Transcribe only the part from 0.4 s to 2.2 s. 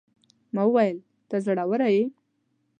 ما وويل: ته زړوره يې.